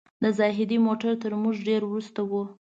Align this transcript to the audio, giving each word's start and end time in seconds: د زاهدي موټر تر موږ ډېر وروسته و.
د 0.23 0.25
زاهدي 0.37 0.77
موټر 0.87 1.11
تر 1.23 1.31
موږ 1.41 1.55
ډېر 1.67 1.81
وروسته 1.85 2.21
و. 2.29 2.31